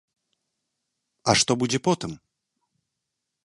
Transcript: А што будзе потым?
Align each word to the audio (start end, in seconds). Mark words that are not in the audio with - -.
А 1.31 1.37
што 1.41 1.51
будзе 1.65 1.79
потым? 1.91 2.11